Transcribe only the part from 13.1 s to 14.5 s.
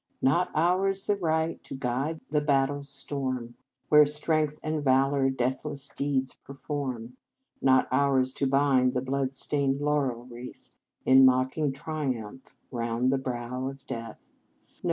the brow of death. No